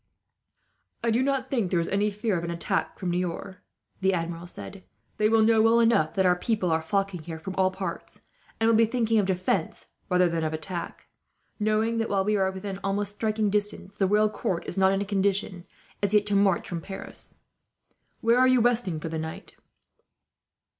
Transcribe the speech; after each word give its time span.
"I 1.03 1.11
do 1.11 1.21
not 1.21 1.51
think 1.51 1.69
there 1.69 1.79
is 1.79 1.87
any 1.87 2.09
fear 2.09 2.35
of 2.35 2.43
an 2.43 2.49
attack 2.49 2.97
from 2.97 3.11
Niort," 3.11 3.57
the 3.99 4.13
Admiral 4.15 4.47
said. 4.47 4.83
"They 5.17 5.29
will 5.29 5.43
know, 5.43 5.61
well 5.61 5.79
enough, 5.79 6.15
that 6.15 6.25
our 6.25 6.35
people 6.35 6.71
are 6.71 6.81
flocking 6.81 7.21
here 7.21 7.37
from 7.37 7.53
all 7.55 7.69
parts; 7.69 8.21
and 8.59 8.67
will 8.67 8.75
be 8.75 8.87
thinking 8.87 9.19
of 9.19 9.27
defence, 9.27 9.89
rather 10.09 10.27
than 10.27 10.43
of 10.43 10.55
attack, 10.55 11.05
knowing 11.59 11.97
that, 11.97 12.09
while 12.09 12.25
we 12.25 12.35
are 12.35 12.47
almost 12.47 12.55
within 12.63 13.05
striking 13.05 13.49
distance, 13.51 13.95
the 13.95 14.07
royal 14.07 14.35
army 14.43 14.65
is 14.65 14.75
not 14.75 14.91
in 14.91 15.01
a 15.01 15.05
condition, 15.05 15.67
as 16.01 16.15
yet, 16.15 16.25
to 16.25 16.35
march 16.35 16.67
from 16.67 16.81
Paris. 16.81 17.35
"Where 18.21 18.39
are 18.39 18.47
you 18.47 18.59
resting 18.59 18.99
for 18.99 19.09
the 19.09 19.19
night?" 19.19 19.55